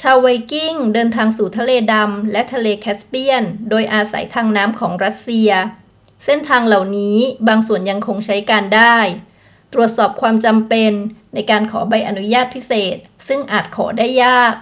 [0.00, 5.50] ชาวไวกิ้งเดินทางสู่ทะเลดำและทะเลแคสเปียนโดยอาศัยทางน้ำของรัสเซีย
[6.24, 7.16] เส้นทางเหล่านี้
[7.48, 8.98] บางส่วนยังคงใช้การได้
[9.72, 10.92] ตรวจสอบความจำเป็น
[11.34, 12.96] ในการขอใบอนุญาตพิเศษ
[13.28, 14.54] ซึ่งอาจขอได้ยาก